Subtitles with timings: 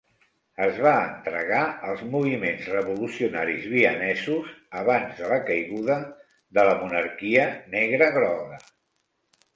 [0.67, 4.49] Es va entregar als moviments revolucionaris vienesos
[4.81, 5.99] abans de la caiguda
[6.59, 7.47] de la monarquia
[7.79, 8.63] negre-groga.